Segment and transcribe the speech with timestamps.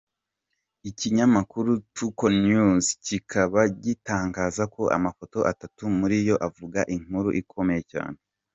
[0.89, 8.17] Ikinyamakuru Tuko News kikaba gitangaza ko amafoto atatu muri yo, avuga inkuru ikomeye cyane.